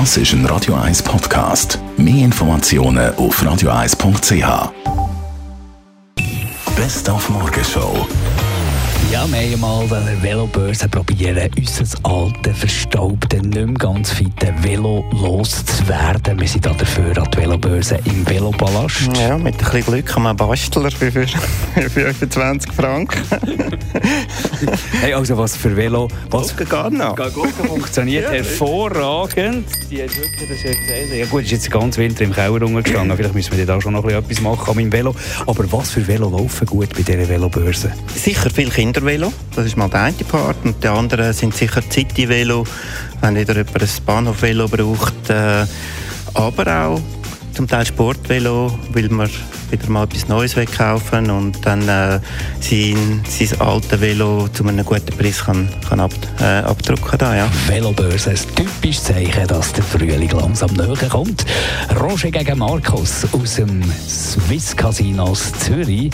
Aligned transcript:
Das 0.00 0.16
ist 0.16 0.32
ein 0.32 0.44
Radio 0.46 0.74
1 0.74 1.04
Podcast. 1.04 1.78
Mehr 1.96 2.24
Informationen 2.24 3.14
auf 3.14 3.40
radio1.ch. 3.40 4.72
Best 6.74 7.08
auf 7.08 7.30
Morgenshow. 7.30 8.04
Ja, 9.12 9.24
mal 9.28 9.84
an 9.84 9.88
der 10.04 10.20
Velobörse 10.20 10.88
probieren, 10.88 11.48
unser 11.56 11.84
altes, 12.94 13.04
verstaubte, 13.04 13.36
nicht 13.36 13.54
mehr 13.54 13.66
ganz 13.74 14.10
fitte 14.12 14.54
Velo 14.62 15.04
loszuwerden. 15.12 16.40
Wir 16.40 16.48
sind 16.48 16.64
dafür 16.66 17.16
an 17.18 17.28
der 17.30 17.42
Velobörse 17.42 17.98
im 18.04 18.28
Velopalast. 18.28 19.10
Ja, 19.18 19.36
mit 19.36 19.54
ein 19.54 19.58
bisschen 19.58 19.84
Glück 19.84 20.06
kann 20.06 20.22
man 20.22 20.36
Bastler 20.36 20.90
für, 20.90 21.10
für 21.10 21.26
25 21.90 22.72
Franken. 22.72 23.20
hey, 25.00 25.14
also 25.14 25.36
was 25.36 25.56
für 25.56 25.76
Velo... 25.76 26.08
Was 26.30 26.54
noch. 26.90 27.16
Gurken 27.16 27.66
funktioniert 27.66 28.30
hervorragend. 28.30 29.66
Die 29.90 30.02
hat 30.02 30.16
wirklich, 30.16 30.48
das 30.48 30.62
gesagt, 30.62 31.14
ja 31.14 31.26
gut, 31.26 31.42
ist 31.42 31.50
jetzt 31.50 31.70
ganz 31.70 31.96
Winter 31.98 32.24
im 32.24 32.32
Keller 32.32 32.60
rumgestanden. 32.60 33.16
Vielleicht 33.16 33.34
müssen 33.34 33.56
wir 33.56 33.66
da 33.66 33.80
schon 33.80 33.94
noch 33.94 34.04
etwas 34.04 34.40
machen 34.40 34.68
an 34.68 34.76
meinem 34.76 34.92
Velo. 34.92 35.14
Aber 35.46 35.70
was 35.72 35.90
für 35.90 36.06
Velo 36.06 36.30
laufen 36.30 36.66
gut 36.66 36.90
bei 36.94 37.02
dieser 37.02 37.28
Velobörse? 37.28 37.92
Sicher 38.14 38.50
viele 38.50 38.70
Kindervelo, 38.70 39.32
das 39.54 39.66
ist 39.66 39.76
mal 39.76 39.88
der 39.88 40.02
eine 40.02 40.24
Part. 40.28 40.56
Und 40.64 40.82
der 40.82 40.92
andere 40.92 41.32
sind 41.32 41.54
sicher 41.54 41.82
City-Velo, 41.90 42.64
wenn 43.20 43.36
wieder 43.36 43.56
jemand 43.56 43.82
ein 43.82 43.88
Bahnhofvelo 44.06 44.68
braucht. 44.68 45.30
Äh, 45.30 45.66
aber 46.34 46.86
auch 46.86 47.00
zum 47.54 47.68
Teil 47.68 47.86
Sportvelo, 47.86 48.76
weil 48.92 49.08
man 49.08 49.30
wieder 49.70 49.88
mal 49.88 50.04
etwas 50.04 50.28
Neues 50.28 50.56
wegkaufen 50.56 51.30
und 51.30 51.64
dann 51.64 51.82
äh, 51.82 52.20
sein, 52.60 53.22
sein 53.28 53.60
altes 53.60 54.00
Velo 54.00 54.48
zu 54.48 54.66
einem 54.66 54.84
guten 54.84 55.16
Preis 55.16 55.44
kann, 55.44 55.68
kann 55.88 56.00
ab, 56.00 56.12
äh, 56.40 56.44
abdrucken. 56.44 57.18
Da, 57.18 57.36
ja. 57.36 57.48
Velobörse, 57.66 58.30
ein 58.30 58.38
typisches 58.56 59.04
Zeichen, 59.04 59.46
dass 59.46 59.72
der 59.72 59.84
Frühling 59.84 60.30
langsam 60.30 60.72
näher 60.74 61.08
kommt. 61.08 61.44
Roger 62.00 62.30
gegen 62.30 62.58
Markus 62.58 63.26
aus 63.32 63.54
dem 63.54 63.82
Swiss 64.08 64.76
Casinos 64.76 65.52
Zürich. 65.60 66.10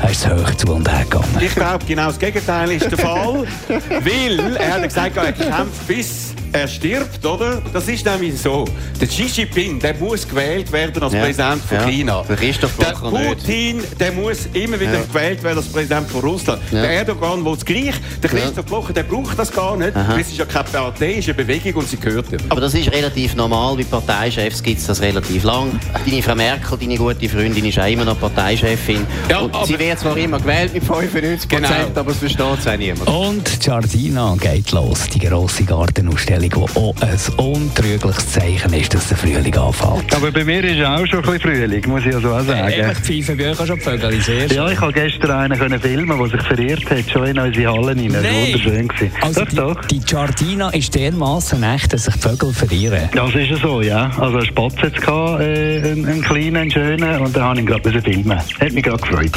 Er 0.00 0.10
ist 0.10 0.28
hoch 0.28 0.54
zu 0.54 0.72
und 0.74 0.88
her 0.90 1.04
gegangen. 1.04 1.40
Ich 1.40 1.54
glaube, 1.54 1.84
genau 1.86 2.06
das 2.06 2.18
Gegenteil 2.18 2.70
ist 2.72 2.90
der 2.90 2.98
Fall. 2.98 3.46
weil 3.68 4.56
er 4.56 4.74
hat 4.74 4.82
gesagt, 4.84 5.16
er 5.16 5.32
kämpft 5.32 5.86
bis 5.86 6.23
er 6.54 6.68
stirbt, 6.68 7.24
oder? 7.26 7.60
Das 7.72 7.88
ist 7.88 8.04
nämlich 8.06 8.40
so. 8.40 8.64
Der 9.00 9.08
Xi 9.08 9.24
Jinping, 9.24 9.78
der 9.80 9.94
muss 9.96 10.26
gewählt 10.26 10.70
werden 10.72 11.02
als 11.02 11.12
Ja. 11.12 11.22
Präsident 11.24 11.62
von 11.64 11.78
Ja. 11.78 11.86
China. 11.88 12.24
Der 12.28 12.36
Christoph 12.36 12.76
Der 12.78 12.84
Blocher 12.92 13.10
nicht. 13.10 13.38
Putin, 13.38 13.80
der 13.98 14.12
muss 14.12 14.46
immer 14.52 14.78
wieder 14.78 14.94
Ja. 14.94 15.00
gewählt 15.02 15.42
werden 15.42 15.58
als 15.58 15.66
Präsident 15.66 16.08
von 16.10 16.20
Russland. 16.20 16.62
Ja. 16.70 16.82
Der 16.82 16.90
Erdogan 16.90 17.44
will 17.44 17.54
es 17.54 17.64
gleich. 17.64 17.94
Der 18.22 18.30
Christoph 18.30 18.66
Blocher, 18.66 18.92
der 18.92 19.02
braucht 19.02 19.38
das 19.38 19.50
gar 19.52 19.76
nicht. 19.76 19.94
weil 19.94 20.20
Es 20.20 20.28
ist 20.28 20.38
ja 20.38 20.44
keine 20.44 20.64
Partei, 20.64 21.12
ist 21.14 21.24
eine 21.26 21.34
Bewegung 21.34 21.74
und 21.82 21.88
sie 21.88 21.96
gehört 21.96 22.30
ihm. 22.32 22.38
Aber 22.48 22.60
das 22.60 22.74
ist 22.74 22.90
relativ 22.92 23.34
normal. 23.34 23.76
Bei 23.76 23.84
Parteichefs 23.84 24.62
gibt 24.62 24.78
es 24.80 24.86
das 24.86 25.00
relativ 25.00 25.42
lang. 25.44 25.72
Deine 26.06 26.22
Frau 26.22 26.34
Merkel, 26.36 26.78
deine 26.78 26.96
gute 26.96 27.28
Freundin, 27.28 27.64
ist 27.64 27.78
auch 27.78 27.86
immer 27.86 28.04
noch 28.04 28.18
Parteichefin. 28.20 29.06
Ja, 29.28 29.40
und 29.40 29.54
sie 29.66 29.78
wird 29.78 29.98
zwar 29.98 30.16
immer 30.16 30.38
gewählt 30.38 30.72
mit 30.72 30.84
95 30.84 31.48
Genau. 31.48 31.68
aber 31.94 32.10
es 32.12 32.18
versteht 32.18 32.46
es 32.60 32.66
auch 32.68 32.76
niemand. 32.76 33.08
Und 33.08 33.60
Giardina 33.60 34.36
geht 34.40 34.70
los, 34.72 35.00
die 35.12 35.18
grosse 35.18 35.64
Gartenausstellung, 35.64 36.43
die 36.48 36.56
auch 36.56 36.94
ein 37.00 37.18
untrügliches 37.36 38.32
Zeichen 38.32 38.72
ist, 38.72 38.94
dass 38.94 39.08
der 39.08 39.16
Frühling 39.16 39.56
anfängt. 39.56 40.14
Aber 40.14 40.30
bei 40.30 40.44
mir 40.44 40.64
ist 40.64 40.76
ja 40.76 40.96
auch 40.96 41.06
schon 41.06 41.24
ein 41.24 41.32
bisschen 41.32 41.40
Frühling, 41.40 41.88
muss 41.88 42.06
ich 42.06 42.14
also 42.14 42.30
auch 42.32 42.42
sagen. 42.42 42.94
pfeifen 43.02 43.36
bei 43.36 43.50
euch 43.50 43.60
auch 43.60 43.66
schon 43.66 43.76
die 43.76 43.82
Vögel 43.82 44.20
sehr 44.20 44.46
Ja, 44.48 44.70
ich 44.70 44.80
habe 44.80 44.92
gestern 44.92 45.30
einen 45.30 45.58
können 45.58 45.80
filmen, 45.80 46.18
der 46.18 46.28
sich 46.28 46.42
verirrt 46.42 46.90
hat, 46.90 47.10
schon 47.10 47.26
in 47.26 47.38
unsere 47.38 47.72
Hallen 47.72 47.98
rein. 47.98 48.08
Das 48.12 48.14
war 48.14 48.22
Nein. 48.22 48.46
wunderschön. 48.46 48.88
Gewesen. 48.88 49.12
Also 49.20 49.44
doch, 49.44 49.74
doch. 49.74 49.84
die, 49.86 49.98
die 49.98 50.04
Giardina 50.04 50.70
ist 50.70 50.94
dermaßen 50.94 51.62
echt, 51.62 51.92
dass 51.92 52.04
sich 52.04 52.14
die 52.14 52.20
Vögel 52.20 52.52
verirren. 52.52 53.08
Das 53.14 53.34
ist 53.34 53.50
ja 53.50 53.56
so, 53.56 53.80
ja. 53.80 54.10
Also 54.18 54.38
ein 54.38 54.46
Spatz 54.46 54.74
jetzt 54.82 55.00
gehabt, 55.00 55.40
äh, 55.40 55.82
einen, 55.82 56.06
einen 56.06 56.22
kleinen, 56.22 56.56
einen 56.56 56.70
schönen, 56.70 57.20
und 57.20 57.36
dann 57.36 57.42
habe 57.42 57.54
ich 57.56 57.60
ihn 57.60 57.66
gerade 57.66 58.02
filmen. 58.02 58.38
Hat 58.38 58.72
mich 58.72 58.82
gerade 58.82 58.98
gefreut. 58.98 59.32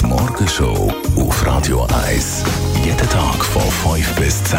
Die 0.00 0.06
Morgenshow 0.06 0.92
auf 1.16 1.46
Radio 1.46 1.86
1. 2.06 2.44
Jeden 2.84 3.08
Tag 3.08 3.44
von 3.44 3.62
5 3.94 4.14
bis 4.16 4.44
10. 4.44 4.58